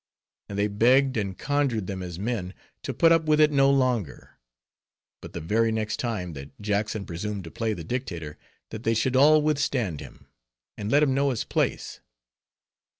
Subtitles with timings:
[0.49, 4.39] And they begged and conjured them as men, to put up with it no longer,
[5.21, 8.39] but the very next time, that Jackson presumed to play the dictator,
[8.71, 10.25] that they should all withstand him,
[10.75, 11.99] and let him know his place.